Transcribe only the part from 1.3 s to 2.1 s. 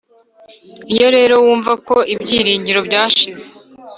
wumva ko